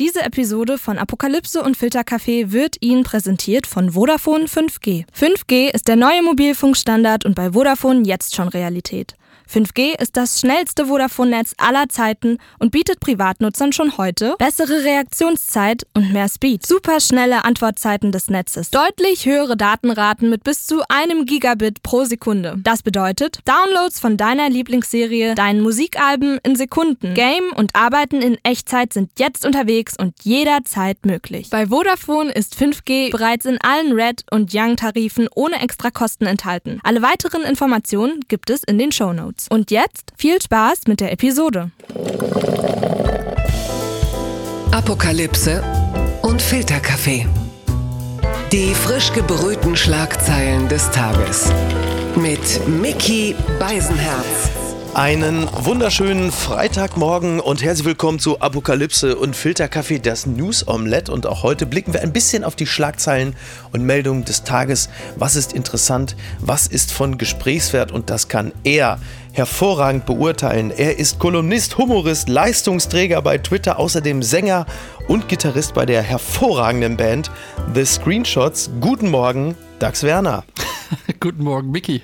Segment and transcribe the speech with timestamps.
[0.00, 5.04] Diese Episode von Apokalypse und Filtercafé wird Ihnen präsentiert von Vodafone 5G.
[5.14, 9.14] 5G ist der neue Mobilfunkstandard und bei Vodafone jetzt schon Realität.
[9.50, 16.12] 5G ist das schnellste Vodafone-Netz aller Zeiten und bietet Privatnutzern schon heute bessere Reaktionszeit und
[16.12, 22.04] mehr Speed, superschnelle Antwortzeiten des Netzes, deutlich höhere Datenraten mit bis zu einem Gigabit pro
[22.04, 22.54] Sekunde.
[22.62, 27.14] Das bedeutet Downloads von deiner Lieblingsserie, deinen Musikalben in Sekunden.
[27.14, 31.50] Game und Arbeiten in Echtzeit sind jetzt unterwegs und jederzeit möglich.
[31.50, 36.78] Bei Vodafone ist 5G bereits in allen Red und Young Tarifen ohne extra Kosten enthalten.
[36.84, 39.39] Alle weiteren Informationen gibt es in den Show Notes.
[39.48, 41.70] Und jetzt viel Spaß mit der Episode.
[44.72, 45.62] Apokalypse
[46.22, 47.26] und Filterkaffee.
[48.52, 51.50] Die frisch gebrühten Schlagzeilen des Tages.
[52.16, 54.50] Mit Mickey Beisenherz.
[54.94, 61.12] Einen wunderschönen Freitagmorgen und herzlich willkommen zu Apokalypse und Filterkaffee, das News Omelette.
[61.12, 63.36] Und auch heute blicken wir ein bisschen auf die Schlagzeilen
[63.72, 64.88] und Meldungen des Tages.
[65.14, 66.16] Was ist interessant?
[66.40, 67.92] Was ist von Gesprächswert?
[67.92, 68.98] Und das kann er
[69.32, 70.70] hervorragend beurteilen.
[70.70, 74.66] Er ist Kolumnist, Humorist, Leistungsträger bei Twitter, außerdem Sänger
[75.08, 77.30] und Gitarrist bei der hervorragenden Band
[77.74, 78.70] The Screenshots.
[78.80, 80.44] Guten Morgen, Dax Werner.
[81.20, 82.02] Guten Morgen, Mickey.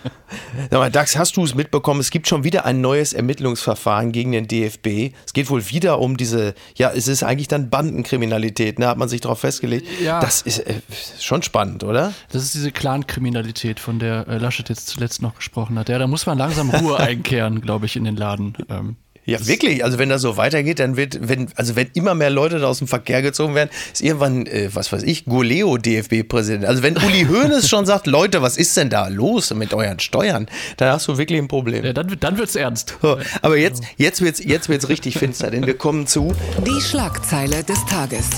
[0.70, 2.00] Sag mal, Dax, hast du es mitbekommen?
[2.00, 5.14] Es gibt schon wieder ein neues Ermittlungsverfahren gegen den DFB.
[5.26, 8.86] Es geht wohl wieder um diese, ja, es ist eigentlich dann Bandenkriminalität, ne?
[8.86, 9.86] Hat man sich darauf festgelegt.
[10.02, 10.20] Ja.
[10.20, 10.80] Das ist äh,
[11.18, 12.12] schon spannend, oder?
[12.30, 15.88] Das ist diese Clan-Kriminalität, von der äh, Laschet jetzt zuletzt noch gesprochen hat.
[15.88, 18.56] Ja, da muss man langsam Ruhe einkehren, glaube ich, in den Laden.
[18.68, 19.84] Ähm, Ja, wirklich.
[19.84, 22.78] Also wenn das so weitergeht, dann wird, wenn, also wenn immer mehr Leute da aus
[22.78, 26.64] dem Verkehr gezogen werden, ist irgendwann, äh, was weiß ich, Goleo DFB-Präsident.
[26.64, 30.46] Also wenn Uli Hoeneß schon sagt, Leute, was ist denn da los mit euren Steuern,
[30.76, 31.84] dann hast du wirklich ein Problem.
[31.84, 32.96] ja, dann, dann wird's ernst.
[33.00, 36.34] So, aber jetzt, jetzt wird's, jetzt wird's richtig finster, denn wir kommen zu
[36.66, 38.28] Die Schlagzeile des Tages.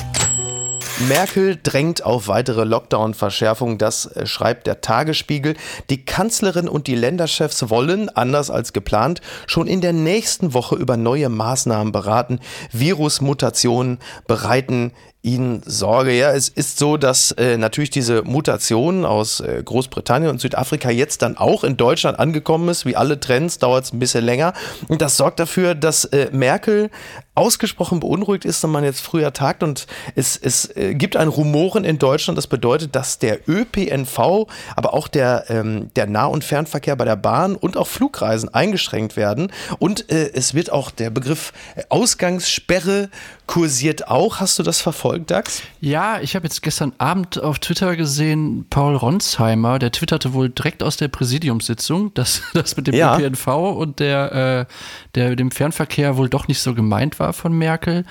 [0.98, 5.54] Merkel drängt auf weitere Lockdown-Verschärfungen, das äh, schreibt der Tagesspiegel.
[5.90, 10.96] Die Kanzlerin und die Länderchefs wollen, anders als geplant, schon in der nächsten Woche über
[10.96, 12.40] neue Maßnahmen beraten.
[12.72, 16.12] Virusmutationen bereiten ihnen Sorge.
[16.12, 21.22] Ja, es ist so, dass äh, natürlich diese Mutation aus äh, Großbritannien und Südafrika jetzt
[21.22, 22.86] dann auch in Deutschland angekommen ist.
[22.86, 24.52] Wie alle Trends dauert es ein bisschen länger.
[24.88, 26.90] Und das sorgt dafür, dass äh, Merkel
[27.34, 29.62] ausgesprochen beunruhigt ist, wenn man jetzt früher tagt.
[29.62, 32.38] Und es, es äh, gibt ein Rumoren in Deutschland.
[32.38, 37.16] Das bedeutet, dass der ÖPNV, aber auch der, ähm, der Nah- und Fernverkehr bei der
[37.16, 39.52] Bahn und auch Flugreisen eingeschränkt werden.
[39.78, 41.52] Und äh, es wird auch der Begriff
[41.88, 43.10] Ausgangssperre
[43.46, 44.40] kursiert auch.
[44.40, 45.62] Hast du das verfolgt, Dax?
[45.80, 50.82] Ja, ich habe jetzt gestern Abend auf Twitter gesehen, Paul Ronsheimer, der twitterte wohl direkt
[50.82, 53.18] aus der Präsidiumssitzung, dass das mit dem Ja.
[53.18, 54.72] ÖPNV und der, äh,
[55.14, 58.04] der dem Fernverkehr wohl doch nicht so gemeint war von Merkel.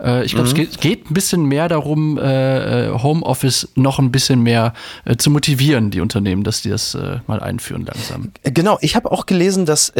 [0.00, 4.10] Äh, ich glaube, es geht, geht ein bisschen mehr darum, äh, äh, Homeoffice noch ein
[4.10, 4.72] bisschen mehr
[5.04, 8.32] äh, zu motivieren, die Unternehmen, dass die das äh, mal einführen langsam.
[8.42, 9.92] Genau, ich habe auch gelesen, dass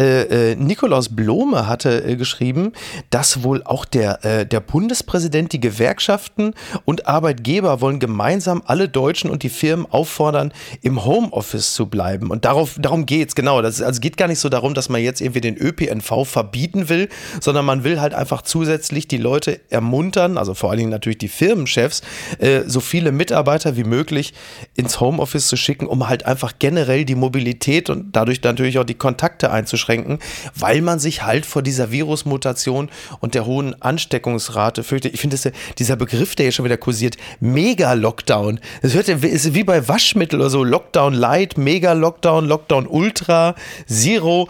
[0.57, 2.73] Nikolaus Blome hatte geschrieben,
[3.09, 6.55] dass wohl auch der, der Bundespräsident, die Gewerkschaften
[6.85, 12.31] und Arbeitgeber wollen gemeinsam alle Deutschen und die Firmen auffordern, im Homeoffice zu bleiben.
[12.31, 13.61] Und darauf, darum geht's genau.
[13.61, 17.09] Das, also geht gar nicht so darum, dass man jetzt irgendwie den ÖPNV verbieten will,
[17.39, 21.27] sondern man will halt einfach zusätzlich die Leute ermuntern, also vor allen Dingen natürlich die
[21.27, 22.01] Firmenchefs,
[22.39, 24.33] äh, so viele Mitarbeiter wie möglich
[24.73, 28.95] ins Homeoffice zu schicken, um halt einfach generell die Mobilität und dadurch natürlich auch die
[28.95, 30.17] Kontakte einzuschränken,
[30.55, 32.89] weil man sich halt vor dieser Virusmutation
[33.19, 35.13] und der hohen Ansteckungsrate fürchtet.
[35.13, 38.59] Ich finde, ja- dieser Begriff, der hier schon wieder kursiert, Mega-Lockdown.
[38.81, 43.55] Das hört ja, ist wie bei Waschmittel oder so, Lockdown Light, Mega-Lockdown, Lockdown Ultra,
[43.87, 44.47] Zero.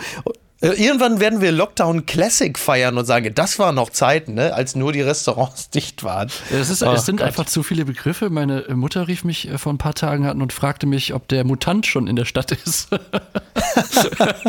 [0.64, 4.94] Irgendwann werden wir Lockdown Classic feiern und sagen, das waren noch Zeiten, ne, als nur
[4.94, 6.30] die Restaurants dicht waren.
[6.52, 7.26] Es, ist, Oh es sind Gott.
[7.28, 8.30] einfach zu viele Begriffe.
[8.30, 11.46] Meine Mutter rief mich äh, vor ein paar Tagen an und fragte mich, ob der
[11.46, 12.90] Mutant schon in der Stadt ist.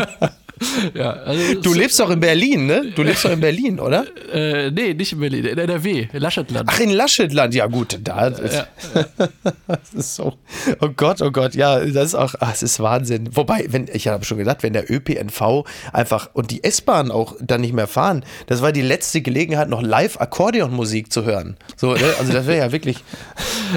[0.95, 2.93] ja, also Du lebst doch in Berlin, ne?
[2.95, 4.05] Du lebst doch in Berlin, oder?
[4.33, 6.69] Äh, nee, nicht in Berlin, in NRW, Laschetland.
[6.73, 8.41] Ach, in Laschetland, ja gut, da ist,
[9.67, 10.35] das ist so.
[10.81, 13.31] Oh Gott, oh Gott, ja, das ist auch, ach, es ist Wahnsinn.
[13.33, 17.61] Wobei, wenn ich habe schon gedacht, wenn der ÖPNV einfach und die S-Bahn auch dann
[17.61, 21.57] nicht mehr fahren, das war die letzte Gelegenheit, noch live Akkordeonmusik zu hören.
[21.77, 22.15] So, ne?
[22.19, 22.99] also das wäre ja wirklich.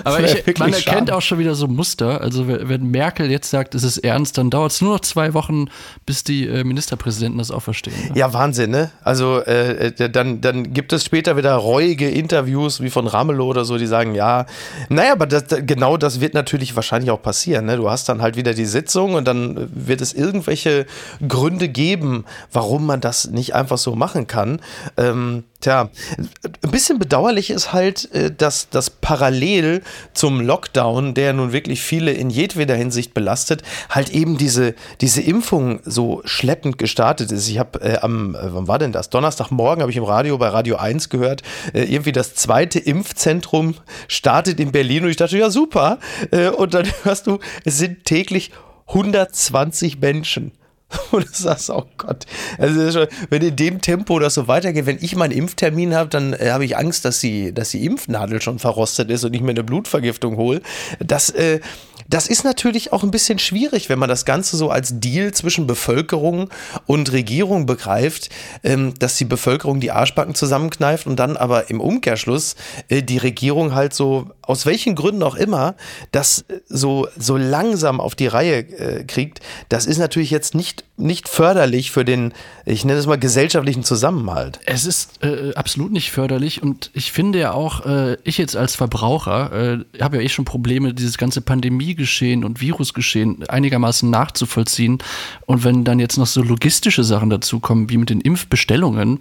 [0.04, 1.16] Aber ich, man erkennt schade.
[1.16, 2.22] auch schon wieder so Muster.
[2.22, 5.34] Also wenn wenn Merkel jetzt sagt, es ist ernst, dann dauert es nur noch zwei
[5.34, 5.70] Wochen,
[6.06, 7.94] bis die äh, Ministerpräsidenten das auch verstehen.
[8.10, 8.18] ne?
[8.18, 8.92] Ja, Wahnsinn, ne?
[9.04, 13.66] Also äh, äh, dann, dann gibt es später wieder reuige Interviews wie von Ramelow oder
[13.66, 14.46] so, die sagen, ja,
[14.90, 17.66] naja, aber das, genau das wird natürlich wahrscheinlich auch passieren.
[17.66, 17.78] Ne?
[17.78, 20.86] Du hast dann halt wieder die Sitzung und dann wird es irgendwelche
[21.26, 24.60] Gründe geben, warum man das nicht einfach so machen kann.
[24.98, 29.82] Ähm, Tja, ein bisschen bedauerlich ist halt, äh, dass das parallel
[30.14, 35.80] zum Lockdown, der nun wirklich viele in jedweder Hinsicht belastet, halt eben diese, diese Impfung
[35.86, 37.48] so schleppend gestartet ist.
[37.48, 39.10] Ich habe äh, am, äh, wann war denn das?
[39.10, 41.42] Donnerstagmorgen habe ich im Radio bei Radio 1 gehört,
[41.74, 43.76] äh, irgendwie das zweite Impfzentrum
[44.08, 46.00] startet in Berlin und ich dachte, ja super.
[46.32, 48.52] Äh, und dann hörst du, es sind täglich
[48.88, 50.52] 120 Menschen.
[51.12, 52.26] Und du sagst, oh Gott,
[52.58, 56.34] also schon, wenn in dem Tempo das so weitergeht, wenn ich meinen Impftermin habe, dann
[56.34, 59.52] äh, habe ich Angst, dass die, dass die Impfnadel schon verrostet ist und ich mir
[59.52, 60.62] eine Blutvergiftung hole.
[61.00, 61.60] Das, äh,
[62.08, 65.66] das ist natürlich auch ein bisschen schwierig, wenn man das Ganze so als Deal zwischen
[65.66, 66.50] Bevölkerung
[66.86, 68.30] und Regierung begreift,
[68.64, 72.56] ähm, dass die Bevölkerung die Arschbacken zusammenkneift und dann aber im Umkehrschluss
[72.90, 75.76] äh, die Regierung halt so, aus welchen Gründen auch immer,
[76.12, 79.40] das so, so langsam auf die Reihe äh, kriegt.
[79.70, 82.34] Das ist natürlich jetzt nicht, nicht förderlich für den,
[82.66, 84.60] ich nenne es mal, gesellschaftlichen Zusammenhalt.
[84.66, 88.76] Es ist äh, absolut nicht förderlich und ich finde ja auch, äh, ich jetzt als
[88.76, 95.00] Verbraucher äh, habe ja eh schon Probleme, dieses ganze Pandemie Pandemiegeschehen und Virusgeschehen einigermaßen nachzuvollziehen.
[95.46, 99.20] Und wenn dann jetzt noch so logistische Sachen dazukommen, wie mit den Impfbestellungen,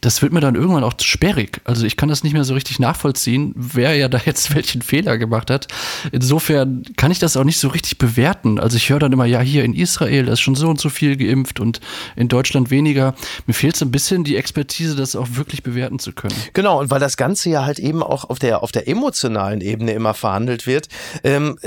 [0.00, 1.60] das wird mir dann irgendwann auch zu sperrig.
[1.64, 5.18] Also ich kann das nicht mehr so richtig nachvollziehen, wer ja da jetzt welchen Fehler
[5.18, 5.68] gemacht hat.
[6.12, 8.58] Insofern kann ich das auch nicht so richtig bewerten.
[8.58, 11.16] Also ich höre dann immer, ja, hier in Israel ist schon so und so viel
[11.16, 11.80] geimpft und
[12.16, 13.14] in Deutschland weniger.
[13.46, 16.34] Mir fehlt so ein bisschen die Expertise, das auch wirklich bewerten zu können.
[16.52, 19.92] Genau, und weil das Ganze ja halt eben auch auf der, auf der emotionalen Ebene
[19.92, 20.88] immer verhandelt wird,
[21.24, 21.58] ähm,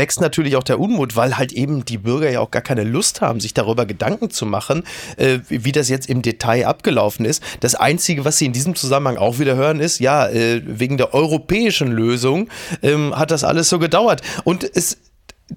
[0.00, 3.20] wächst natürlich auch der Unmut, weil halt eben die Bürger ja auch gar keine Lust
[3.20, 4.84] haben, sich darüber Gedanken zu machen,
[5.18, 7.42] äh, wie das jetzt im Detail abgelaufen ist.
[7.60, 11.12] Das Einzige, was sie in diesem Zusammenhang auch wieder hören, ist, ja, äh, wegen der
[11.12, 12.48] europäischen Lösung
[12.82, 14.22] ähm, hat das alles so gedauert.
[14.44, 14.96] Und es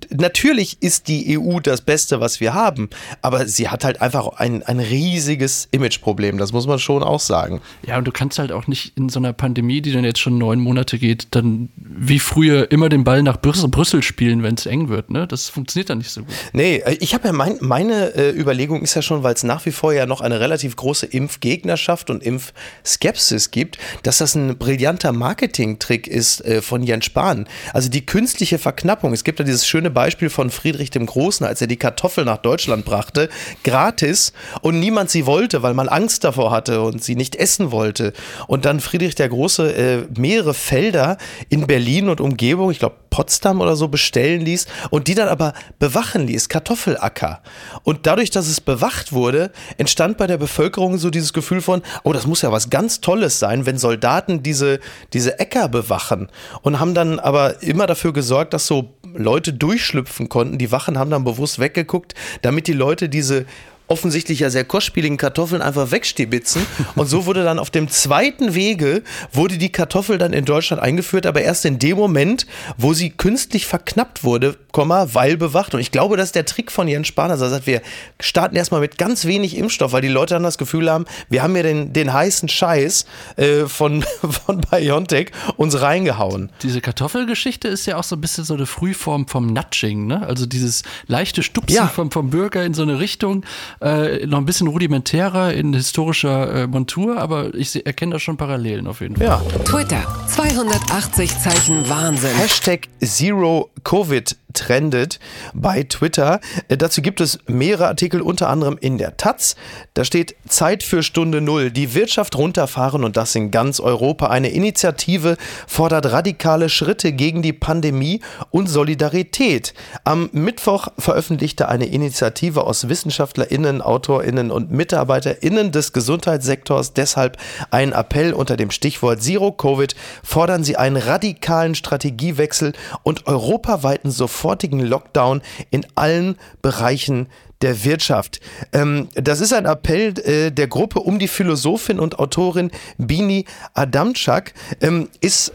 [0.10, 2.90] natürlich ist die EU das Beste, was wir haben,
[3.22, 7.62] aber sie hat halt einfach ein, ein riesiges Imageproblem, das muss man schon auch sagen.
[7.86, 10.38] Ja, und du kannst halt auch nicht in so einer Pandemie, die dann jetzt schon
[10.38, 14.66] neun Monate geht, dann wie früher immer den Ball nach Brüssel, Brüssel spielen, wenn es
[14.66, 15.10] eng wird.
[15.10, 15.28] Ne?
[15.28, 16.34] Das funktioniert dann nicht so gut.
[16.54, 19.66] Nee, äh, ich habe ja mein, meine äh, Überlegung ist ja schon, weil es nach
[19.66, 25.12] wie vor ja noch eine relativ große Impfgegnerschaft und Impfskepsis gibt, dass das ein brillanter
[25.12, 27.48] Marketingtrick ist äh, von Jens Spahn.
[27.74, 29.14] Also die künstliche Verknappung.
[29.14, 32.24] Es gibt ja dieses schöne schöne Beispiel von Friedrich dem Großen, als er die Kartoffel
[32.24, 33.28] nach Deutschland brachte,
[33.66, 34.32] gratis
[34.62, 38.14] und niemand sie wollte, weil man Angst davor hatte und sie nicht essen wollte.
[38.48, 41.18] Und dann Friedrich der Große äh, mehrere Felder
[41.50, 45.54] in Berlin und Umgebung, ich glaube Potsdam oder so bestellen ließ und die dann aber
[45.78, 47.44] bewachen ließ, Kartoffelacker.
[47.84, 52.14] Und dadurch, dass es bewacht wurde, entstand bei der Bevölkerung so dieses Gefühl von, oh,
[52.14, 54.80] das muss ja was ganz Tolles sein, wenn Soldaten diese,
[55.12, 56.30] diese Äcker bewachen.
[56.62, 60.58] Und haben dann aber immer dafür gesorgt, dass so Leute durchschlüpfen konnten.
[60.58, 63.46] Die Wachen haben dann bewusst weggeguckt, damit die Leute diese
[63.94, 66.66] offensichtlich ja sehr kostspieligen Kartoffeln einfach wegstibitzen.
[66.96, 71.28] Und so wurde dann auf dem zweiten Wege, wurde die Kartoffel dann in Deutschland eingeführt,
[71.28, 75.76] aber erst in dem Moment, wo sie künstlich verknappt wurde, weil bewacht.
[75.76, 77.30] Und ich glaube, das ist der Trick von Jens Spahn.
[77.30, 77.84] Also er sagt, wir
[78.20, 81.56] starten erstmal mit ganz wenig Impfstoff, weil die Leute dann das Gefühl haben, wir haben
[81.56, 83.06] ja den, den heißen Scheiß
[83.36, 84.02] äh, von,
[84.46, 86.52] von BioNTech uns reingehauen.
[86.64, 90.26] Diese Kartoffelgeschichte ist ja auch so ein bisschen so eine Frühform vom Nudging, ne?
[90.26, 91.88] Also dieses leichte Stupsen ja.
[91.88, 93.46] vom, vom Bürger in so eine Richtung
[93.84, 98.88] äh, noch ein bisschen rudimentärer in historischer äh, Montur, aber ich erkenne da schon Parallelen
[98.88, 99.26] auf jeden Fall.
[99.26, 99.42] Ja.
[99.66, 102.36] Twitter, 280 Zeichen Wahnsinn.
[102.38, 105.20] Hashtag Zero Covid trendet
[105.54, 106.40] bei Twitter.
[106.68, 109.56] Äh, dazu gibt es mehrere Artikel, unter anderem in der Taz.
[109.94, 111.72] Da steht Zeit für Stunde Null.
[111.72, 114.28] Die Wirtschaft runterfahren und das in ganz Europa.
[114.28, 119.74] Eine Initiative fordert radikale Schritte gegen die Pandemie und Solidarität.
[120.04, 127.38] Am Mittwoch veröffentlichte eine Initiative aus WissenschaftlerInnen, AutorInnen und MitarbeiterInnen des Gesundheitssektors deshalb
[127.72, 129.96] einen Appell unter dem Stichwort Zero Covid.
[130.24, 137.28] Fordern sie einen radikalen Strategiewechsel und europaweiten Sofort sofortigen Lockdown in allen Bereichen
[137.62, 138.42] der Wirtschaft.
[138.74, 144.54] Ähm, das ist ein Appell äh, der Gruppe um die Philosophin und Autorin Bini Adamczak.
[144.82, 145.54] Ähm, ist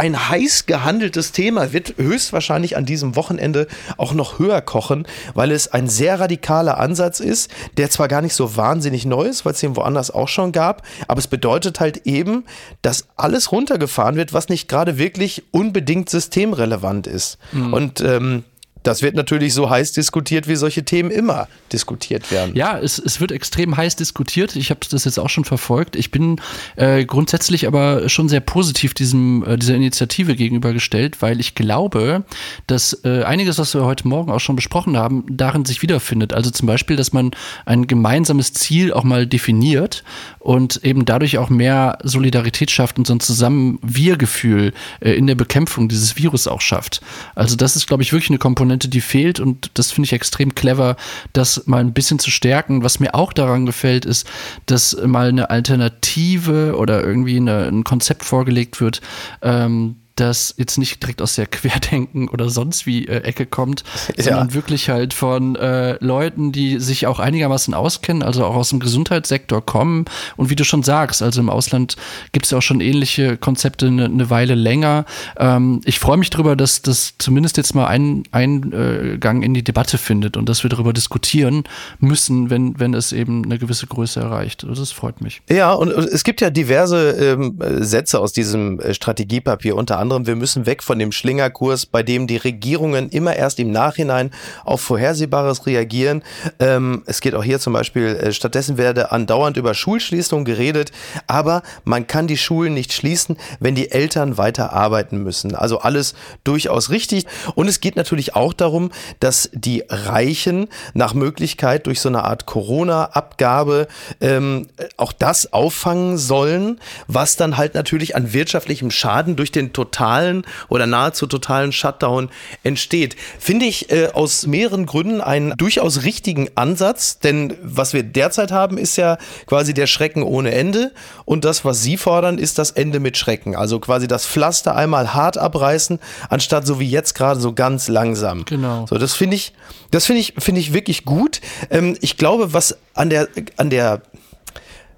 [0.00, 3.66] ein heiß gehandeltes Thema, wird höchstwahrscheinlich an diesem Wochenende
[3.98, 8.32] auch noch höher kochen, weil es ein sehr radikaler Ansatz ist, der zwar gar nicht
[8.32, 12.06] so wahnsinnig neu ist, weil es den woanders auch schon gab, aber es bedeutet halt
[12.06, 12.46] eben,
[12.80, 17.36] dass alles runtergefahren wird, was nicht gerade wirklich unbedingt systemrelevant ist.
[17.52, 17.74] Mhm.
[17.74, 18.44] Und ähm,
[18.82, 22.54] das wird natürlich so heiß diskutiert, wie solche Themen immer diskutiert werden.
[22.54, 24.56] Ja, es, es wird extrem heiß diskutiert.
[24.56, 25.96] Ich habe das jetzt auch schon verfolgt.
[25.96, 26.40] Ich bin
[26.76, 32.24] äh, grundsätzlich aber schon sehr positiv diesem, äh, dieser Initiative gegenübergestellt, weil ich glaube,
[32.66, 36.32] dass äh, einiges, was wir heute Morgen auch schon besprochen haben, darin sich wiederfindet.
[36.32, 37.32] Also zum Beispiel, dass man
[37.66, 40.04] ein gemeinsames Ziel auch mal definiert
[40.38, 45.88] und eben dadurch auch mehr Solidarität schafft und so ein Zusammen-Wir-Gefühl äh, in der Bekämpfung
[45.88, 47.02] dieses Virus auch schafft.
[47.34, 50.54] Also das ist, glaube ich, wirklich eine Komponente, die fehlt und das finde ich extrem
[50.54, 50.96] clever,
[51.32, 52.82] das mal ein bisschen zu stärken.
[52.82, 54.26] Was mir auch daran gefällt, ist,
[54.66, 59.00] dass mal eine Alternative oder irgendwie eine, ein Konzept vorgelegt wird,
[59.42, 63.84] ähm, das jetzt nicht direkt aus der Querdenken oder sonst wie äh, Ecke kommt,
[64.16, 64.24] ja.
[64.24, 68.80] sondern wirklich halt von äh, Leuten, die sich auch einigermaßen auskennen, also auch aus dem
[68.80, 70.04] Gesundheitssektor kommen.
[70.36, 71.96] Und wie du schon sagst, also im Ausland
[72.32, 75.04] gibt es ja auch schon ähnliche Konzepte eine, eine Weile länger.
[75.38, 79.98] Ähm, ich freue mich darüber, dass das zumindest jetzt mal einen Eingang in die Debatte
[79.98, 81.64] findet und dass wir darüber diskutieren
[81.98, 84.64] müssen, wenn, wenn es eben eine gewisse Größe erreicht.
[84.64, 85.42] Also das freut mich.
[85.48, 90.26] Ja, und es gibt ja diverse ähm, Sätze aus diesem äh, Strategiepapier, unter anderem anderem,
[90.26, 94.30] wir müssen weg von dem Schlingerkurs, bei dem die Regierungen immer erst im Nachhinein
[94.64, 96.22] auf Vorhersehbares reagieren.
[96.58, 100.90] Ähm, es geht auch hier zum Beispiel, äh, stattdessen werde andauernd über Schulschließung geredet,
[101.26, 105.54] aber man kann die Schulen nicht schließen, wenn die Eltern weiter arbeiten müssen.
[105.54, 107.26] Also alles durchaus richtig.
[107.54, 108.90] Und es geht natürlich auch darum,
[109.20, 113.86] dass die Reichen nach Möglichkeit durch so eine Art Corona-Abgabe
[114.20, 119.99] ähm, auch das auffangen sollen, was dann halt natürlich an wirtschaftlichem Schaden durch den total
[120.00, 122.30] totalen oder nahezu totalen Shutdown
[122.62, 123.16] entsteht.
[123.38, 128.78] Finde ich äh, aus mehreren Gründen einen durchaus richtigen Ansatz, denn was wir derzeit haben,
[128.78, 130.92] ist ja quasi der Schrecken ohne Ende
[131.24, 133.54] und das, was Sie fordern, ist das Ende mit Schrecken.
[133.54, 138.44] Also quasi das Pflaster einmal hart abreißen, anstatt so wie jetzt gerade so ganz langsam.
[138.46, 138.86] Genau.
[138.86, 139.52] So, das finde ich,
[139.90, 141.40] das finde ich, finde ich wirklich gut.
[141.70, 144.02] Ähm, ich glaube, was an der, an der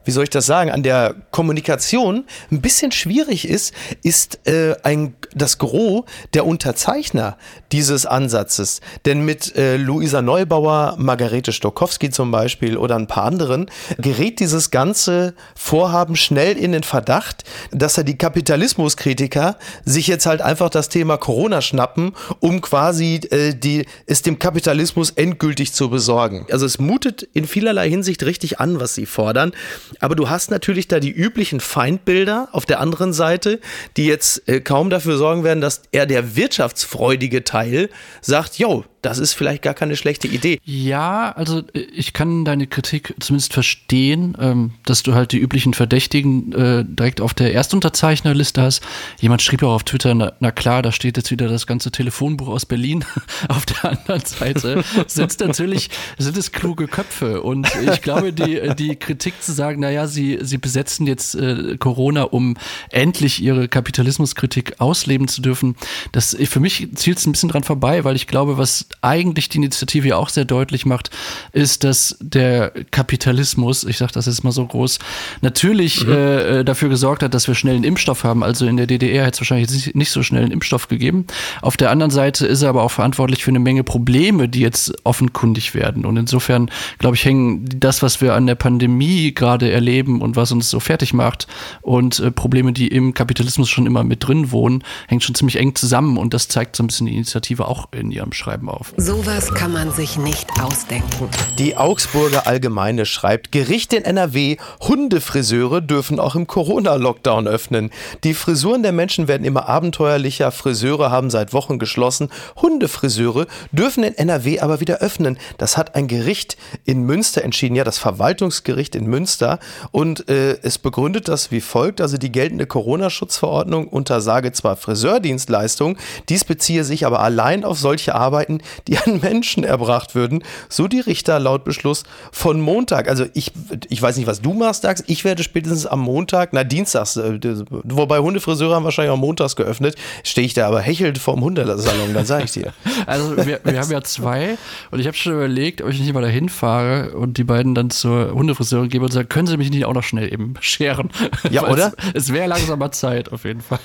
[0.04, 5.14] wie soll ich das sagen, an der Kommunikation ein bisschen schwierig ist, ist äh, ein,
[5.34, 6.04] das Gros
[6.34, 7.36] der Unterzeichner
[7.70, 8.80] dieses Ansatzes.
[9.04, 14.70] Denn mit äh, Luisa Neubauer, Margarete Stokowski zum Beispiel oder ein paar anderen gerät dieses
[14.70, 20.88] ganze Vorhaben schnell in den Verdacht, dass er die Kapitalismuskritiker sich jetzt halt einfach das
[20.88, 26.46] Thema Corona schnappen, um quasi äh, die, es dem Kapitalismus endgültig zu besorgen.
[26.50, 29.52] Also es mutet in vielerlei Hinsicht richtig an, was sie fordern.
[30.00, 33.60] Aber du hast natürlich da die üblichen Feindbilder auf der anderen Seite,
[33.96, 37.88] die jetzt äh, kaum dafür sorgen werden, dass er der wirtschaftsfreudige Teil
[38.20, 40.60] sagt, yo, das ist vielleicht gar keine schlechte Idee.
[40.64, 45.74] Ja, also äh, ich kann deine Kritik zumindest verstehen, ähm, dass du halt die üblichen
[45.74, 48.82] Verdächtigen äh, direkt auf der Erstunterzeichnerliste hast.
[49.20, 52.48] Jemand schrieb auch auf Twitter, na, na, klar, da steht jetzt wieder das ganze Telefonbuch
[52.48, 53.04] aus Berlin.
[53.48, 57.42] auf der anderen Seite sind natürlich, sind es kluge Köpfe.
[57.42, 62.22] Und ich glaube, die, die Kritik zu sagen, naja, sie, sie besetzen jetzt äh, Corona,
[62.22, 62.56] um
[62.90, 65.74] endlich ihre Kapitalismuskritik ausleben zu dürfen,
[66.12, 69.58] das für mich zielt es ein bisschen dran vorbei, weil ich glaube, was eigentlich die
[69.58, 71.10] Initiative ja auch sehr deutlich macht,
[71.52, 74.98] ist, dass der Kapitalismus, ich sage das jetzt mal so groß,
[75.40, 76.12] natürlich mhm.
[76.12, 78.42] äh, äh dafür gesorgt hat, dass wir schnell einen Impfstoff haben.
[78.42, 81.26] Also in der DDR hätte es wahrscheinlich nicht so schnell einen Impfstoff gegeben.
[81.60, 84.92] Auf der anderen Seite ist er aber auch verantwortlich für eine Menge Probleme, die jetzt
[85.04, 86.04] offenkundig werden.
[86.04, 90.52] Und insofern, glaube ich, hängen das, was wir an der Pandemie gerade erleben und was
[90.52, 91.46] uns so fertig macht
[91.80, 95.74] und äh, Probleme, die im Kapitalismus schon immer mit drin wohnen, hängt schon ziemlich eng
[95.74, 96.16] zusammen.
[96.16, 98.92] Und das zeigt so ein bisschen die Initiative auch in ihrem Schreiben auf auf.
[98.96, 101.28] Sowas kann man sich nicht ausdenken.
[101.58, 107.90] Die Augsburger Allgemeine schreibt, Gericht in NRW, Hundefriseure dürfen auch im Corona-Lockdown öffnen.
[108.24, 112.28] Die Frisuren der Menschen werden immer abenteuerlicher, Friseure haben seit Wochen geschlossen.
[112.60, 115.38] Hundefriseure dürfen in NRW aber wieder öffnen.
[115.58, 119.60] Das hat ein Gericht in Münster entschieden, ja, das Verwaltungsgericht in Münster.
[119.92, 125.96] Und äh, es begründet das wie folgt, also die geltende Corona-Schutzverordnung untersage zwar Friseurdienstleistungen,
[126.28, 131.00] dies beziehe sich aber allein auf solche Arbeiten, die an Menschen erbracht würden, so die
[131.00, 133.08] Richter laut Beschluss von Montag.
[133.08, 133.52] Also ich,
[133.88, 135.02] ich weiß nicht, was du machst, Dax.
[135.06, 137.38] Ich werde spätestens am Montag, na Dienstags, äh,
[137.84, 142.26] wobei Hundefriseure haben wahrscheinlich auch montags geöffnet, stehe ich da aber hechelnd vorm Hundesalon, dann
[142.26, 142.72] sage ich dir.
[143.04, 144.56] Also wir, wir haben ja zwei
[144.92, 147.90] und ich habe schon überlegt, ob ich nicht mal dahin fahre und die beiden dann
[147.90, 151.10] zur Hundefriseurin gebe und sage, können Sie mich nicht auch noch schnell eben scheren?
[151.50, 151.92] Ja, oder?
[152.14, 153.80] Es, es wäre langsamer Zeit auf jeden Fall.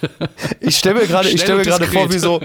[0.59, 2.41] Ich stelle mir gerade, mir gerade vor, wie so,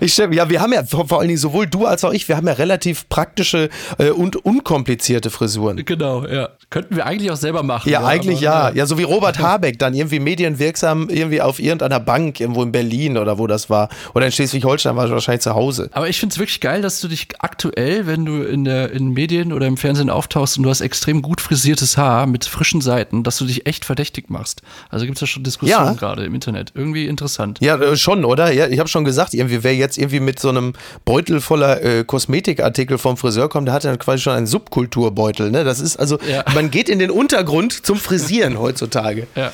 [0.00, 2.12] ich stell, ja, wir haben ja vor, vor allen Dingen sowohl du du als auch
[2.12, 5.84] ich, wir haben ja relativ praktische äh, und unkomplizierte Frisuren.
[5.84, 6.50] Genau, ja.
[6.70, 7.88] Könnten wir eigentlich auch selber machen.
[7.90, 8.70] Ja, ja eigentlich ja.
[8.70, 8.74] ja.
[8.74, 13.18] Ja, so wie Robert Habeck dann irgendwie medienwirksam irgendwie auf irgendeiner Bank irgendwo in Berlin
[13.18, 13.88] oder wo das war.
[14.14, 15.90] Oder in Schleswig-Holstein war wahrscheinlich zu Hause.
[15.92, 19.10] Aber ich finde es wirklich geil, dass du dich aktuell, wenn du in der in
[19.10, 23.22] Medien oder im Fernsehen auftauchst und du hast extrem gut frisiertes Haar mit frischen Seiten,
[23.22, 24.62] dass du dich echt verdächtig machst.
[24.90, 25.92] Also gibt es ja schon Diskussionen ja.
[25.92, 26.72] gerade im Internet.
[26.74, 27.58] Irgendwie interessant.
[27.60, 28.52] Ja, äh, schon, oder?
[28.52, 30.74] Ja, ich habe schon gesagt, irgendwie wer jetzt irgendwie mit so einem
[31.04, 35.50] Beutel voller äh, Kosmetikartikel vom Friseur kommt, der hat dann quasi schon einen Subkulturbeutel.
[35.50, 35.64] Ne?
[35.64, 36.44] Das ist also, ja.
[36.54, 39.26] man geht in den Untergrund zum Frisieren heutzutage.
[39.34, 39.52] Ja.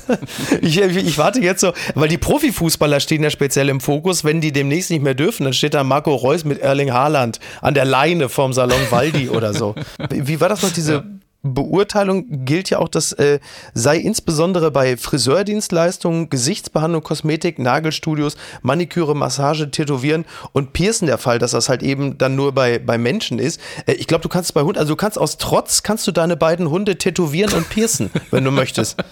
[0.60, 4.52] ich, ich, warte jetzt so, weil die Profifußballer stehen ja speziell im Fokus, wenn die
[4.52, 8.28] demnächst nicht mehr dürfen, dann steht da Marco Reus mit Erling Haaland an der Leine
[8.28, 9.74] vorm Salon Waldi oder so.
[10.10, 11.04] Wie war das noch, diese
[11.42, 13.40] Beurteilung gilt ja auch, das äh,
[13.72, 21.52] sei insbesondere bei Friseurdienstleistungen, Gesichtsbehandlung, Kosmetik, Nagelstudios, Maniküre, Massage, Tätowieren und Piercen der Fall, dass
[21.52, 23.60] das halt eben dann nur bei, bei Menschen ist.
[23.86, 26.36] Äh, ich glaube, du kannst bei Hunden, also du kannst aus Trotz, kannst du deine
[26.36, 29.02] beiden Hunde tätowieren und piercen, wenn du möchtest.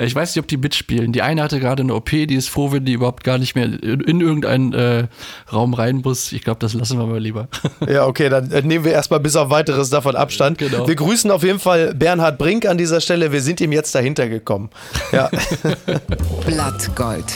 [0.00, 1.12] Ich weiß nicht, ob die mitspielen.
[1.12, 3.64] Die eine hatte gerade eine OP, die ist froh, wenn die überhaupt gar nicht mehr
[3.64, 5.08] in, in irgendeinen äh,
[5.52, 6.32] Raum rein muss.
[6.32, 7.48] Ich glaube, das lassen wir mal lieber.
[7.88, 10.58] Ja, okay, dann äh, nehmen wir erstmal bis auf weiteres davon Abstand.
[10.58, 10.86] Genau.
[10.86, 13.30] Wir grüßen auf jeden Fall Bernhard Brink an dieser Stelle.
[13.30, 14.70] Wir sind ihm jetzt dahinter gekommen.
[15.12, 15.30] Ja.
[16.46, 17.26] Blattgold.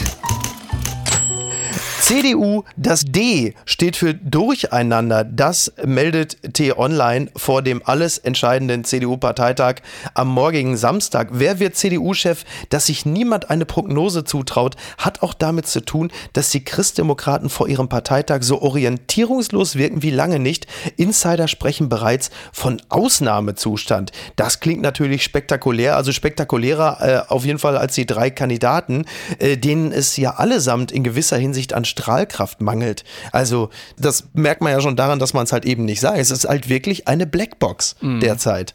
[2.00, 5.23] CDU, das D steht für Durcheinander.
[5.23, 9.76] Das meldet T-Online vor dem alles entscheidenden CDU-Parteitag
[10.14, 11.28] am morgigen Samstag.
[11.33, 12.45] Wer wird CDU-Chef?
[12.71, 17.69] Dass sich niemand eine Prognose zutraut, hat auch damit zu tun, dass die Christdemokraten vor
[17.69, 20.66] ihrem Parteitag so orientierungslos wirken wie lange nicht.
[20.97, 24.11] Insider sprechen bereits von Ausnahmezustand.
[24.37, 29.04] Das klingt natürlich spektakulär, also spektakulärer äh, auf jeden Fall als die drei Kandidaten,
[29.38, 33.04] äh, denen es ja allesamt in gewisser Hinsicht an Strahlkraft mangelt.
[33.32, 36.18] Also das merkt man ja schon daran, dass man es halt eben nicht sagt.
[36.18, 38.20] Es ist halt wirklich eine Blackbox mhm.
[38.20, 38.75] derzeit.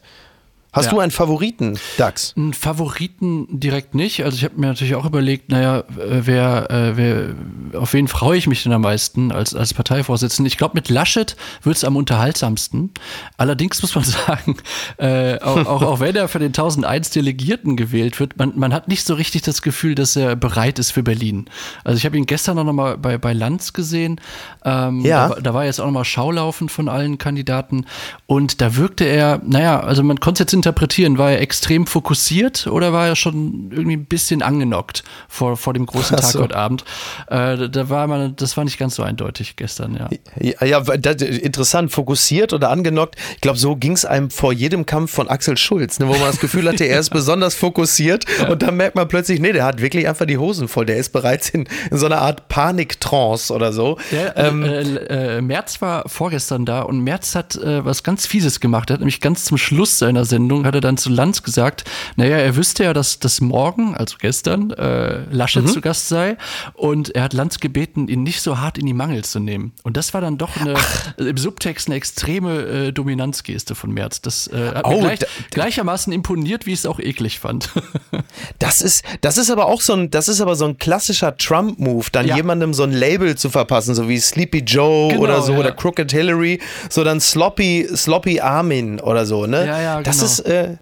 [0.76, 0.92] Hast ja.
[0.92, 2.34] du einen Favoriten, Dax?
[2.36, 4.22] Einen Favoriten direkt nicht.
[4.22, 7.34] Also ich habe mir natürlich auch überlegt, naja, wer, äh, wer,
[7.80, 10.46] auf wen freue ich mich denn am meisten als, als Parteivorsitzender?
[10.46, 12.90] Ich glaube, mit Laschet wird es am unterhaltsamsten.
[13.38, 14.58] Allerdings muss man sagen,
[14.98, 18.86] äh, auch, auch, auch, wenn er für den 1001 Delegierten gewählt wird, man, man hat
[18.86, 21.46] nicht so richtig das Gefühl, dass er bereit ist für Berlin.
[21.84, 24.20] Also ich habe ihn gestern noch mal bei, bei Lanz gesehen.
[24.62, 25.30] Ähm, ja.
[25.30, 27.86] Da, da war jetzt auch noch mal Schaulaufen von allen Kandidaten.
[28.26, 31.16] Und da wirkte er, naja, also man konnte es jetzt interpretieren?
[31.16, 35.86] War er extrem fokussiert oder war er schon irgendwie ein bisschen angenockt vor, vor dem
[35.86, 36.40] großen Tag so.
[36.40, 36.84] heute Abend?
[37.28, 40.08] Äh, da war man, das war nicht ganz so eindeutig gestern, ja.
[40.40, 43.16] Ja, ja das, interessant, fokussiert oder angenockt.
[43.36, 46.22] Ich glaube, so ging es einem vor jedem Kampf von Axel Schulz, ne, wo man
[46.22, 48.48] das Gefühl hatte, er ist besonders fokussiert ja.
[48.48, 50.86] und dann merkt man plötzlich, nee, der hat wirklich einfach die Hosen voll.
[50.86, 53.98] Der ist bereits in, in so einer Art Paniktrance oder so.
[54.10, 58.26] Der, äh, ähm, äh, äh, Merz war vorgestern da und Merz hat äh, was ganz
[58.26, 58.90] Fieses gemacht.
[58.90, 61.84] Er hat nämlich ganz zum Schluss seiner Sendung Sendung hat er dann zu Lanz gesagt,
[62.16, 65.68] naja, er wüsste ja, dass das morgen, also gestern, äh, Laschet mhm.
[65.68, 66.36] zu Gast sei.
[66.74, 69.72] Und er hat Lanz gebeten, ihn nicht so hart in die Mangel zu nehmen.
[69.82, 70.74] Und das war dann doch eine,
[71.18, 74.20] im Subtext eine extreme äh, Dominanzgeste von Merz.
[74.20, 77.70] Das äh, hat oh, gleich, gleichermaßen imponiert, wie ich es auch eklig fand.
[78.58, 82.06] das ist, das ist aber auch so ein, das ist aber so ein klassischer Trump-Move,
[82.12, 82.36] dann ja.
[82.36, 85.58] jemandem so ein Label zu verpassen, so wie Sleepy Joe genau, oder so ja.
[85.58, 89.66] oder Crooked Hillary, so dann Sloppy, Sloppy Armin oder so, ne?
[89.66, 90.04] Ja, ja, genau.
[90.04, 90.76] Das ist, äh,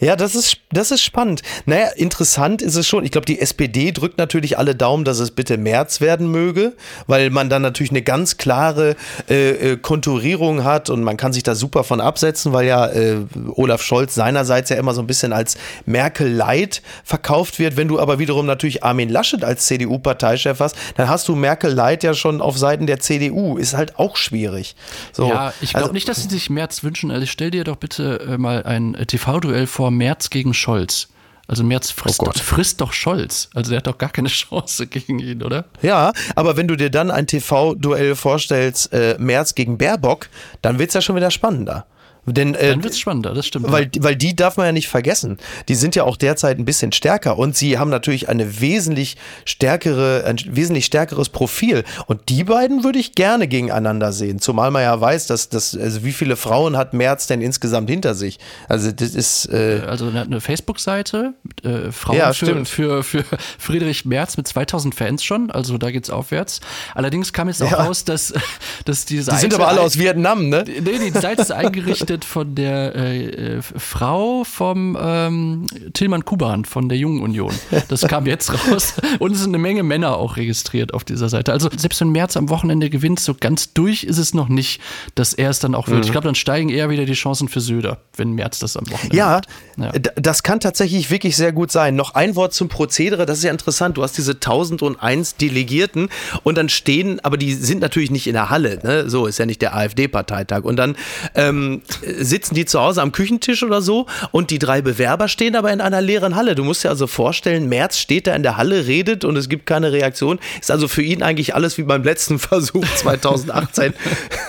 [0.00, 1.42] ja, das ist, das ist spannend.
[1.66, 3.04] Naja, interessant ist es schon.
[3.04, 6.74] Ich glaube, die SPD drückt natürlich alle Daumen, dass es bitte März werden möge,
[7.06, 8.96] weil man dann natürlich eine ganz klare
[9.30, 13.18] äh, äh, Konturierung hat und man kann sich da super von absetzen, weil ja äh,
[13.54, 17.76] Olaf Scholz seinerseits ja immer so ein bisschen als Merkel-Light verkauft wird.
[17.76, 22.14] Wenn du aber wiederum natürlich Armin Laschet als CDU-Parteichef hast, dann hast du Merkel-Light ja
[22.14, 23.56] schon auf Seiten der CDU.
[23.56, 24.74] Ist halt auch schwierig.
[25.12, 27.10] So, ja, ich glaube also, nicht, dass sie sich März wünschen.
[27.10, 31.08] Also stell dir doch bitte äh, mal ein TV-Duell vor vor Merz gegen Scholz.
[31.46, 33.50] Also Merz frisst, oh frisst, doch Scholz.
[33.52, 35.66] Also er hat doch gar keine Chance gegen ihn, oder?
[35.82, 40.30] Ja, aber wenn du dir dann ein TV-Duell vorstellst, äh, Merz gegen Baerbock,
[40.62, 41.84] dann wird es ja schon wieder spannender.
[42.26, 43.70] Denn, äh, Dann wird es spannender, das stimmt.
[43.70, 44.02] Weil, ja.
[44.02, 45.38] weil die darf man ja nicht vergessen.
[45.68, 50.24] Die sind ja auch derzeit ein bisschen stärker und sie haben natürlich eine wesentlich stärkere,
[50.26, 51.84] ein wesentlich stärkeres Profil.
[52.06, 54.38] Und die beiden würde ich gerne gegeneinander sehen.
[54.38, 58.14] Zumal man ja weiß, dass, dass also wie viele Frauen hat Merz denn insgesamt hinter
[58.14, 58.38] sich?
[58.68, 59.46] Also das ist.
[59.52, 63.24] Äh, also eine Facebook-Seite, äh, Frauen ja, für, für, für
[63.58, 65.50] Friedrich Merz mit 2000 Fans schon.
[65.50, 66.60] Also da geht's aufwärts.
[66.94, 67.84] Allerdings kam jetzt auch ja.
[67.84, 68.32] raus, dass,
[68.84, 70.64] dass diese Die sind aber alle aus Vietnam, ne?
[70.66, 76.88] Nee, die Seite ist eingerichtet registriert von der äh, Frau vom ähm, Tillmann Kuban von
[76.88, 77.52] der Jungen Union.
[77.88, 78.94] Das kam jetzt raus.
[79.18, 81.52] Und es sind eine Menge Männer auch registriert auf dieser Seite.
[81.52, 84.80] Also selbst wenn März am Wochenende gewinnt, so ganz durch ist es noch nicht,
[85.14, 85.98] dass er es dann auch wird.
[85.98, 86.04] Mhm.
[86.04, 89.16] Ich glaube, dann steigen eher wieder die Chancen für Söder, wenn März das am Wochenende
[89.16, 89.40] ja,
[89.76, 91.96] ja, das kann tatsächlich wirklich sehr gut sein.
[91.96, 93.96] Noch ein Wort zum Prozedere, das ist ja interessant.
[93.96, 96.08] Du hast diese 1001 Delegierten
[96.42, 98.78] und dann stehen, aber die sind natürlich nicht in der Halle.
[98.82, 99.08] Ne?
[99.08, 100.64] So ist ja nicht der AfD-Parteitag.
[100.64, 100.96] Und dann
[101.34, 101.82] ähm,
[102.18, 105.80] sitzen die zu Hause am Küchentisch oder so und die drei Bewerber stehen aber in
[105.80, 106.54] einer leeren Halle.
[106.54, 109.66] Du musst dir also vorstellen, Merz steht da in der Halle, redet und es gibt
[109.66, 110.38] keine Reaktion.
[110.60, 113.94] Ist also für ihn eigentlich alles wie beim letzten Versuch 2018.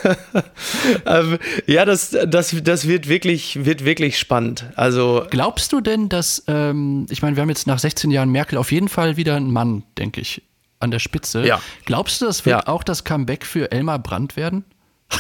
[1.05, 4.65] ähm, ja, das, das, das wird wirklich, wird wirklich spannend.
[4.75, 8.57] Also Glaubst du denn, dass, ähm, ich meine, wir haben jetzt nach 16 Jahren Merkel
[8.57, 10.41] auf jeden Fall wieder einen Mann, denke ich,
[10.79, 11.45] an der Spitze.
[11.45, 11.59] Ja.
[11.85, 12.67] Glaubst du, das wird ja.
[12.67, 14.65] auch das Comeback für Elmar Brandt werden?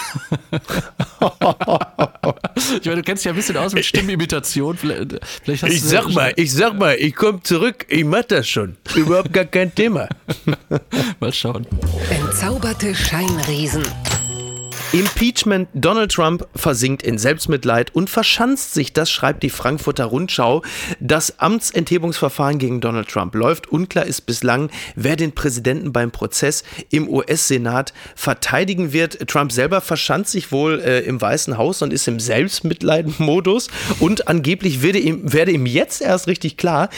[2.55, 4.77] ich meine, du kennst ja ein bisschen aus mit Stimmimitation.
[4.77, 8.77] Vielleicht, vielleicht ich sag mal, ich sag mal, ich komme zurück, ich mach das schon.
[8.95, 10.07] Überhaupt gar kein Thema.
[11.19, 11.67] mal schauen.
[12.09, 13.83] Entzauberte Scheinriesen.
[14.91, 15.67] Impeachment.
[15.73, 20.63] Donald Trump versinkt in Selbstmitleid und verschanzt sich, das schreibt die Frankfurter Rundschau.
[20.99, 23.67] Das Amtsenthebungsverfahren gegen Donald Trump läuft.
[23.67, 29.27] Unklar ist bislang, wer den Präsidenten beim Prozess im US-Senat verteidigen wird.
[29.27, 33.69] Trump selber verschanzt sich wohl äh, im Weißen Haus und ist im Selbstmitleid-Modus.
[33.99, 36.89] Und angeblich werde ihm, werde ihm jetzt erst richtig klar,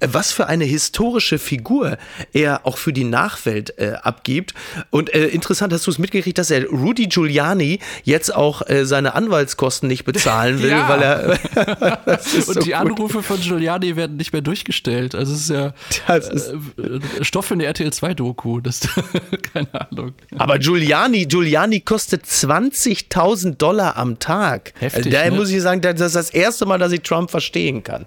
[0.00, 1.98] was für eine historische Figur
[2.32, 4.54] er auch für die Nachwelt äh, abgibt.
[4.90, 8.84] Und äh, interessant, hast du es mitgekriegt, dass er Rudy Giuliani Giuliani jetzt auch äh,
[8.84, 10.88] seine Anwaltskosten nicht bezahlen will, ja.
[10.88, 11.38] weil er.
[12.06, 13.24] und so die Anrufe gut.
[13.24, 15.14] von Giuliani werden nicht mehr durchgestellt.
[15.14, 15.72] Also es ist ja
[16.06, 18.60] das ist äh, Stoff für eine RTL 2 Doku.
[18.60, 18.80] Das
[19.52, 20.12] keine Ahnung.
[20.36, 24.72] Aber Giuliani, Giuliani kostet 20.000 Dollar am Tag.
[24.78, 25.36] Heftig, Daher ne?
[25.36, 28.06] muss ich sagen, das ist das erste Mal, dass ich Trump verstehen kann.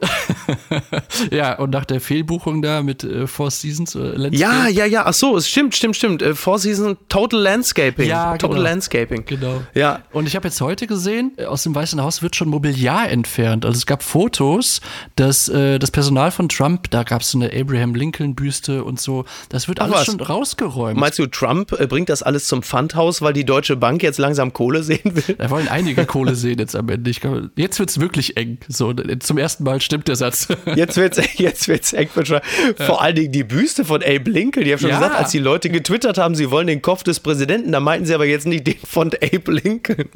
[1.31, 4.37] ja, und nach der Fehlbuchung da mit äh, Four Seasons äh, Landscape.
[4.37, 5.05] Ja, ja, ja.
[5.05, 6.21] Ach so, es stimmt, stimmt, stimmt.
[6.21, 8.07] Äh, Four Seasons Total Landscaping.
[8.07, 8.69] Ja, Total genau.
[8.69, 9.16] Landscaping.
[9.25, 9.61] Genau.
[9.73, 10.01] Ja.
[10.11, 13.65] Und ich habe jetzt heute gesehen, aus dem Weißen Haus wird schon Mobiliar entfernt.
[13.65, 14.81] Also es gab Fotos,
[15.15, 18.99] dass äh, das Personal von Trump, da gab es so eine Abraham Lincoln Büste und
[18.99, 20.05] so, das wird Ach alles was?
[20.05, 20.99] schon rausgeräumt.
[20.99, 24.53] Meinst du, Trump äh, bringt das alles zum Pfandhaus, weil die Deutsche Bank jetzt langsam
[24.53, 25.35] Kohle sehen will?
[25.37, 27.11] Da wollen einige Kohle sehen jetzt am Ende.
[27.11, 28.59] Glaub, jetzt wird es wirklich eng.
[28.67, 30.47] So, zum ersten Mal stimmt der Satz.
[30.75, 32.09] Jetzt wird es jetzt wird's eng.
[32.09, 32.95] Vor ja.
[32.95, 34.65] allen Dingen die Büste von Abe Lincoln.
[34.65, 34.97] Die haben schon ja.
[34.97, 38.13] gesagt, als die Leute getwittert haben, sie wollen den Kopf des Präsidenten, da meinten sie
[38.13, 40.09] aber jetzt nicht den von Abe Lincoln.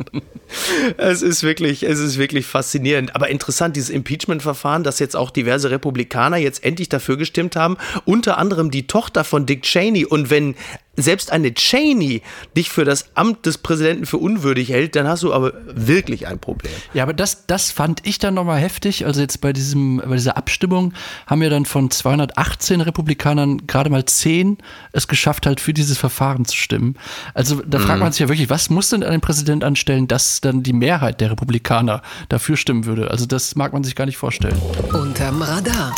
[0.97, 3.15] Es ist wirklich, es ist wirklich faszinierend.
[3.15, 8.37] Aber interessant, dieses Impeachment-Verfahren, dass jetzt auch diverse Republikaner jetzt endlich dafür gestimmt haben, unter
[8.37, 10.05] anderem die Tochter von Dick Cheney.
[10.05, 10.55] Und wenn
[10.97, 12.21] selbst eine Cheney
[12.55, 16.39] dich für das Amt des Präsidenten für unwürdig hält, dann hast du aber wirklich ein
[16.39, 16.73] Problem.
[16.93, 19.05] Ja, aber das, das fand ich dann nochmal heftig.
[19.05, 20.93] Also jetzt bei, diesem, bei dieser Abstimmung
[21.27, 24.57] haben ja dann von 218 Republikanern gerade mal 10
[24.91, 26.97] es geschafft, halt für dieses Verfahren zu stimmen.
[27.33, 27.83] Also da mhm.
[27.83, 31.21] fragt man sich ja wirklich, was muss denn ein Präsident anstellen, dass dann die Mehrheit
[31.21, 33.09] der Republikaner dafür stimmen würde?
[33.09, 34.59] Also das mag man sich gar nicht vorstellen.
[34.91, 35.95] Unterm Radar.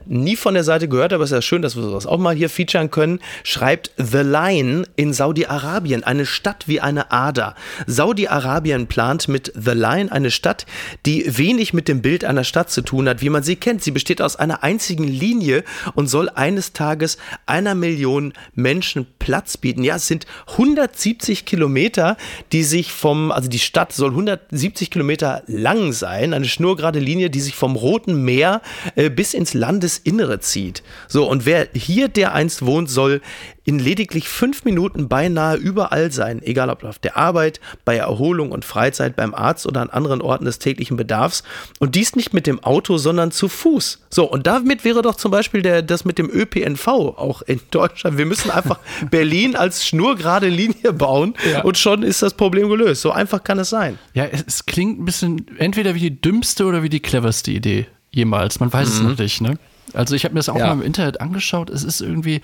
[0.09, 2.35] nie von der Seite gehört, aber es ist ja schön, dass wir sowas auch mal
[2.35, 7.55] hier featuren können, schreibt The Line in Saudi-Arabien, eine Stadt wie eine Ader.
[7.85, 10.65] Saudi-Arabien plant mit The Line eine Stadt,
[11.05, 13.83] die wenig mit dem Bild einer Stadt zu tun hat, wie man sie kennt.
[13.83, 19.83] Sie besteht aus einer einzigen Linie und soll eines Tages einer Million Menschen Platz bieten.
[19.83, 22.17] Ja, es sind 170 Kilometer,
[22.51, 27.41] die sich vom, also die Stadt soll 170 Kilometer lang sein, eine schnurgerade Linie, die
[27.41, 28.61] sich vom Roten Meer
[28.95, 30.83] äh, bis ins Landes Innere zieht.
[31.07, 33.21] So, und wer hier dereinst wohnt, soll
[33.69, 38.65] in lediglich fünf Minuten beinahe überall sein, egal ob auf der Arbeit, bei Erholung und
[38.65, 41.43] Freizeit, beim Arzt oder an anderen Orten des täglichen Bedarfs.
[41.77, 43.99] Und dies nicht mit dem Auto, sondern zu Fuß.
[44.09, 48.17] So, und damit wäre doch zum Beispiel der, das mit dem ÖPNV auch in Deutschland.
[48.17, 48.79] Wir müssen einfach
[49.11, 51.61] Berlin als schnurgerade Linie bauen ja.
[51.61, 53.03] und schon ist das Problem gelöst.
[53.03, 53.99] So einfach kann es sein.
[54.15, 58.59] Ja, es klingt ein bisschen entweder wie die dümmste oder wie die cleverste Idee jemals.
[58.59, 58.93] Man weiß mhm.
[58.93, 59.59] es noch nicht, ne?
[59.93, 60.67] Also ich habe mir das auch ja.
[60.67, 61.69] mal im Internet angeschaut.
[61.69, 62.41] Es ist irgendwie,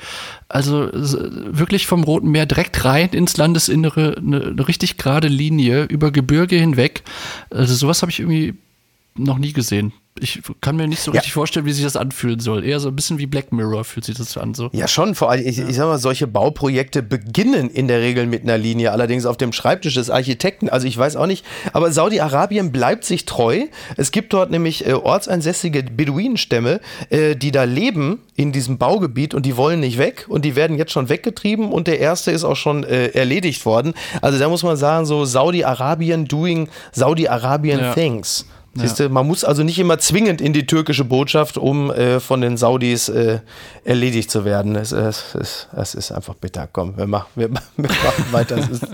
[0.49, 6.11] also wirklich vom Roten Meer direkt rein ins Landesinnere, eine, eine richtig gerade Linie über
[6.11, 7.03] Gebirge hinweg.
[7.49, 8.55] Also sowas habe ich irgendwie
[9.15, 9.93] noch nie gesehen.
[10.17, 12.63] Ich kann mir nicht so richtig vorstellen, wie sich das anfühlen soll.
[12.63, 14.53] Eher so ein bisschen wie Black Mirror fühlt sich das an.
[14.53, 14.69] So.
[14.71, 15.13] Ja, schon.
[15.13, 18.93] Vor allem, ich, ich sag mal, solche Bauprojekte beginnen in der Regel mit einer Linie,
[18.93, 20.69] allerdings auf dem Schreibtisch des Architekten.
[20.69, 23.63] Also ich weiß auch nicht, aber Saudi-Arabien bleibt sich treu.
[23.97, 29.45] Es gibt dort nämlich äh, ortsansässige Beduinenstämme, äh, die da leben in diesem Baugebiet und
[29.45, 32.55] die wollen nicht weg und die werden jetzt schon weggetrieben und der erste ist auch
[32.55, 33.93] schon äh, erledigt worden.
[34.21, 37.93] Also da muss man sagen, so Saudi-Arabien doing Saudi-Arabien Ja.
[37.93, 38.45] things.
[38.77, 42.41] Siehst du, man muss also nicht immer zwingend in die türkische Botschaft, um äh, von
[42.41, 43.39] den Saudis äh,
[43.85, 44.75] erledigt zu werden.
[44.75, 46.67] Es, es, es, es ist einfach bitter.
[46.71, 48.57] Komm, wir machen, wir, wir machen weiter.
[48.57, 48.87] Es ist,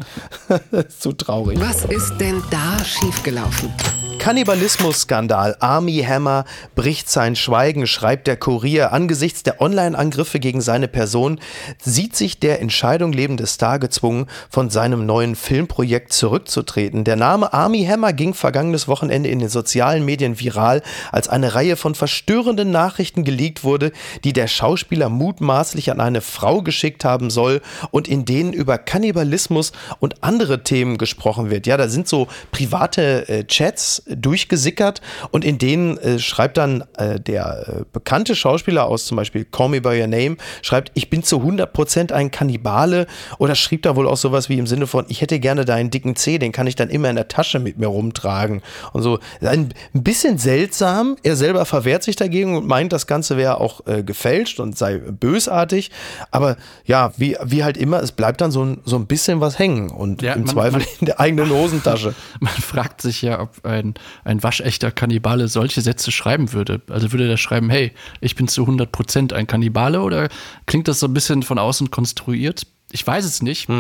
[0.72, 1.60] es ist zu traurig.
[1.60, 3.74] Was ist denn da schiefgelaufen?
[4.22, 5.58] Kannibalismus-Skandal.
[5.62, 8.94] Army Hammer bricht sein Schweigen, schreibt der Kurier.
[8.94, 11.40] Angesichts der Online-Angriffe gegen seine Person
[11.80, 17.04] sieht sich der Entscheidung lebende Star gezwungen, von seinem neuen Filmprojekt zurückzutreten.
[17.04, 21.76] Der Name Army Hammer ging vergangenes Wochenende in den sozialen Medien viral, als eine Reihe
[21.76, 23.92] von verstörenden Nachrichten geleakt wurde,
[24.24, 29.72] die der Schauspieler mutmaßlich an eine Frau geschickt haben soll und in denen über Kannibalismus
[30.00, 31.66] und andere Themen gesprochen wird.
[31.66, 37.20] Ja, da sind so private äh, Chats durchgesickert und in denen äh, schreibt dann äh,
[37.20, 41.24] der äh, bekannte Schauspieler aus zum Beispiel Call Me By Your Name, schreibt, ich bin
[41.24, 45.22] zu 100% ein Kannibale oder schrieb da wohl auch sowas wie im Sinne von, ich
[45.22, 47.88] hätte gerne deinen dicken Zeh, den kann ich dann immer in der Tasche mit mir
[47.88, 48.62] rumtragen
[48.94, 49.20] und so.
[49.42, 54.04] Ein, bisschen seltsam, er selber verwehrt sich dagegen und meint, das Ganze wäre auch äh,
[54.04, 55.92] gefälscht und sei bösartig,
[56.32, 59.60] aber ja, wie, wie halt immer, es bleibt dann so ein, so ein bisschen was
[59.60, 62.14] hängen und Ja, im man- Zweifel man- in der eigenen Hosentasche.
[62.40, 63.94] Man fragt sich ja, ob ein,
[64.24, 66.82] ein waschechter Kannibale solche Sätze schreiben würde.
[66.90, 70.30] Also würde er schreiben, hey, ich bin zu 100% ein Kannibale oder
[70.66, 72.68] klingt das so ein bisschen von außen konstruiert?
[72.92, 73.70] Ich weiß es nicht.
[73.70, 73.74] Äh,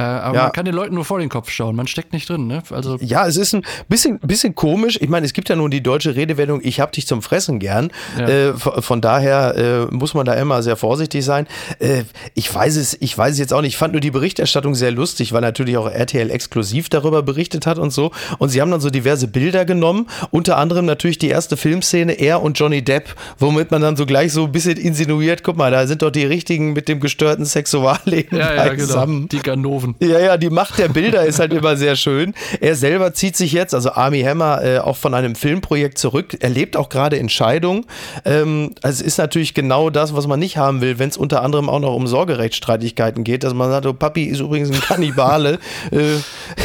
[0.00, 0.34] aber Mhm.
[0.34, 0.42] Ja.
[0.44, 1.74] man kann den Leuten nur vor den Kopf schauen.
[1.76, 2.46] Man steckt nicht drin.
[2.46, 2.62] Ne?
[2.70, 4.98] Also Ja, es ist ein bisschen, bisschen komisch.
[5.00, 7.90] Ich meine, es gibt ja nun die deutsche Redewendung, ich hab dich zum Fressen gern.
[8.18, 8.28] Ja.
[8.28, 11.46] Äh, von, von daher äh, muss man da immer sehr vorsichtig sein.
[11.78, 13.74] Äh, ich weiß es, ich weiß es jetzt auch nicht.
[13.74, 17.78] Ich fand nur die Berichterstattung sehr lustig, weil natürlich auch RTL exklusiv darüber berichtet hat
[17.78, 18.10] und so.
[18.38, 22.42] Und sie haben dann so diverse Bilder genommen, unter anderem natürlich die erste Filmszene, er
[22.42, 25.86] und Johnny Depp, womit man dann so gleich so ein bisschen insinuiert, guck mal, da
[25.86, 29.26] sind doch die richtigen mit dem gestörten Sexualleben ja, ja, genau.
[29.26, 29.94] Die Ganoven.
[30.00, 32.34] Ja, ja, die Macht der Bilder ist halt immer sehr schön.
[32.60, 36.36] Er selber zieht sich jetzt, also Army Hammer, äh, auch von einem Filmprojekt zurück.
[36.40, 37.86] Er lebt auch gerade in Scheidung.
[38.24, 41.42] Ähm, also es ist natürlich genau das, was man nicht haben will, wenn es unter
[41.42, 45.58] anderem auch noch um Sorgerechtsstreitigkeiten geht, dass man sagt, oh, Papi ist übrigens ein Kannibale.
[45.90, 46.16] äh,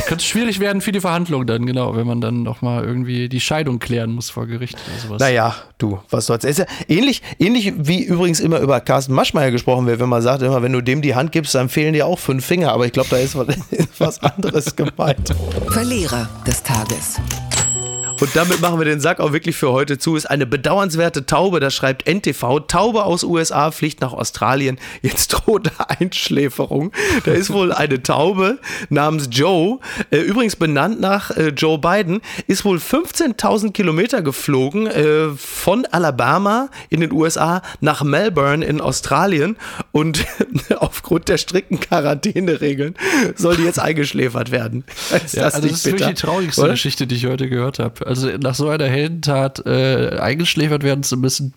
[0.07, 3.39] Könnte schwierig werden für die Verhandlung dann, genau, wenn man dann noch mal irgendwie die
[3.39, 5.19] Scheidung klären muss vor Gericht oder sowas.
[5.19, 6.43] naja, du, was soll's.
[6.43, 10.41] Ist ja ähnlich, ähnlich wie übrigens immer über Carsten Maschmeyer gesprochen wird, wenn man sagt,
[10.41, 12.71] immer, wenn du dem die Hand gibst, dann fehlen dir auch fünf Finger.
[12.71, 13.35] Aber ich glaube, da ist
[13.99, 15.33] was anderes gemeint.
[15.69, 17.19] Verlierer des Tages.
[18.19, 20.15] Und damit machen wir den Sack auch wirklich für heute zu.
[20.15, 22.61] Ist eine bedauernswerte Taube, das schreibt NTV.
[22.67, 24.79] Taube aus USA fliegt nach Australien.
[25.01, 26.91] Jetzt droht Einschläferung.
[27.25, 29.79] Da ist wohl eine Taube namens Joe,
[30.11, 36.69] äh, übrigens benannt nach äh, Joe Biden, ist wohl 15.000 Kilometer geflogen äh, von Alabama
[36.89, 39.57] in den USA nach Melbourne in Australien.
[39.91, 40.25] Und
[40.77, 42.95] aufgrund der strikten Quarantäneregeln
[43.35, 44.85] soll die jetzt eingeschläfert werden.
[45.25, 46.71] Ist Ja, also das ist wirklich die traurigste oder?
[46.71, 48.12] Geschichte, die ich heute gehört habe.
[48.13, 51.53] Also nach so einer Heldentat äh, eingeschläfert werden zu müssen,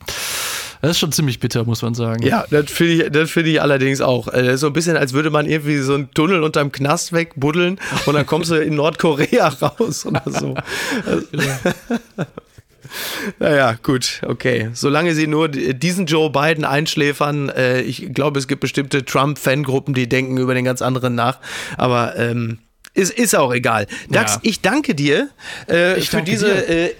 [0.81, 2.23] das ist schon ziemlich bitter, muss man sagen.
[2.23, 4.33] Ja, das finde ich, das finde ich allerdings auch.
[4.33, 8.15] Äh, so ein bisschen, als würde man irgendwie so einen Tunnel unterm Knast wegbuddeln und
[8.15, 10.55] dann kommst du in Nordkorea raus oder so.
[13.41, 14.71] Naja, gut, okay.
[14.73, 20.09] Solange sie nur diesen Joe Biden einschläfern, äh, ich glaube, es gibt bestimmte Trump-Fangruppen, die
[20.09, 21.41] denken über den ganz anderen nach.
[21.77, 22.59] Aber ähm,
[22.97, 23.87] ist, ist auch egal.
[24.11, 24.41] Dax, Ja.
[24.43, 25.29] ich danke dir
[25.69, 26.47] äh, Ich für danke diese.
[26.47, 26.69] dir.
[26.69, 26.95] Äh,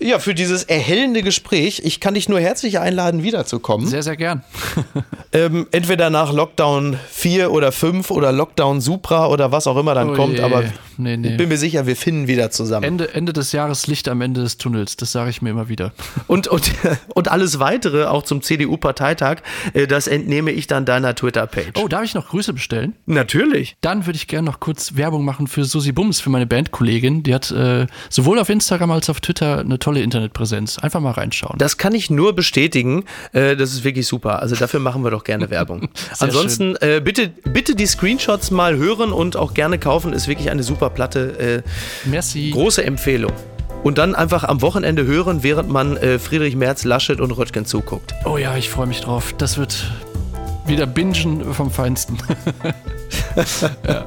[0.00, 1.82] ja, für dieses erhellende Gespräch.
[1.84, 3.86] Ich kann dich nur herzlich einladen, wiederzukommen.
[3.86, 4.42] Sehr, sehr gern.
[5.32, 10.10] Ähm, entweder nach Lockdown 4 oder 5 oder Lockdown Supra oder was auch immer dann
[10.10, 10.40] Oh kommt, je.
[10.40, 10.64] aber
[11.00, 11.30] Nee, nee.
[11.30, 12.84] ich bin mir sicher, wir finden wieder zusammen.
[12.84, 15.92] Ende, Ende des Jahres Licht am Ende des Tunnels, das sage ich mir immer wieder.
[16.26, 16.70] Und, und,
[17.14, 19.38] und alles weitere, auch zum CDU-Parteitag,
[19.72, 21.80] äh, das entnehme ich dann deiner Twitter-Page.
[21.82, 22.94] Oh, darf ich noch Grüße bestellen?
[23.06, 23.76] Natürlich.
[23.80, 27.22] Dann würde ich gerne noch kurz Werbung machen für Susi Bums, für meine Bandkollegin.
[27.22, 30.78] Die hat äh, sowohl auf Instagram als auf Twitter eine tolle Internetpräsenz.
[30.78, 31.58] Einfach mal reinschauen.
[31.58, 33.04] Das kann ich nur bestätigen.
[33.32, 34.40] Äh, das ist wirklich super.
[34.40, 35.88] Also dafür machen wir doch gerne Werbung.
[36.18, 40.12] Ansonsten äh, bitte, bitte die Screenshots mal hören und auch gerne kaufen.
[40.12, 41.64] Ist wirklich eine super Platte.
[42.04, 42.50] Äh, Merci.
[42.50, 43.32] große Empfehlung.
[43.82, 48.12] Und dann einfach am Wochenende hören, während man äh, Friedrich Merz, Laschet und Röttgen zuguckt.
[48.26, 49.34] Oh ja, ich freue mich drauf.
[49.38, 49.90] Das wird
[50.70, 52.18] wieder Bingen vom Feinsten.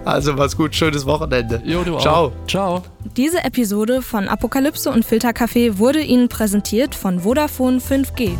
[0.05, 1.61] Also mach's gut, schönes Wochenende.
[1.65, 2.25] Jo, du Ciao.
[2.27, 2.31] auch.
[2.47, 2.83] Ciao.
[3.15, 8.31] Diese Episode von Apokalypse und Filterkaffee wurde Ihnen präsentiert von Vodafone 5G.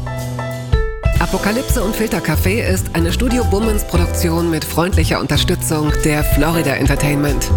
[1.20, 7.50] Apokalypse und Filtercafé ist eine Studio Bummens Produktion mit freundlicher Unterstützung der Florida Entertainment.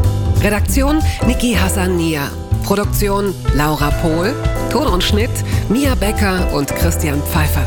[0.43, 2.31] Redaktion Niki Hassania.
[2.65, 4.35] Produktion Laura Pohl.
[4.71, 5.31] Ton und Schnitt
[5.69, 7.67] Mia Becker und Christian Pfeiffer.